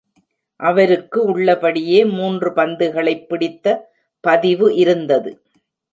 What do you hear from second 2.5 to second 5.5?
பந்துகளைப் பிடித்த பதிவு இருந்தது.